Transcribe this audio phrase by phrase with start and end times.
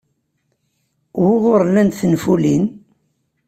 [1.23, 2.63] Wuɣur llant tenfulin?